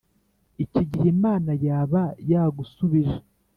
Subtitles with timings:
[0.63, 3.17] iki gihe imana yaba yagusubije?